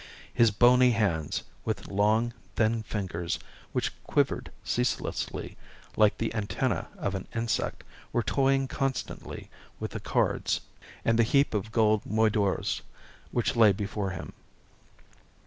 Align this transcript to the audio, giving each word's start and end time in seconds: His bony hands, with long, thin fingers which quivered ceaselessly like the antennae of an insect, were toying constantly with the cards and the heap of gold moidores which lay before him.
His 0.33 0.49
bony 0.49 0.93
hands, 0.93 1.43
with 1.63 1.87
long, 1.89 2.33
thin 2.55 2.81
fingers 2.81 3.37
which 3.71 3.91
quivered 4.05 4.49
ceaselessly 4.63 5.57
like 5.95 6.17
the 6.17 6.33
antennae 6.33 6.85
of 6.97 7.13
an 7.13 7.27
insect, 7.35 7.83
were 8.11 8.23
toying 8.23 8.67
constantly 8.67 9.51
with 9.79 9.91
the 9.91 9.99
cards 9.99 10.61
and 11.05 11.19
the 11.19 11.21
heap 11.23 11.53
of 11.53 11.71
gold 11.71 12.03
moidores 12.03 12.81
which 13.29 13.55
lay 13.55 13.71
before 13.71 14.09
him. 14.09 14.33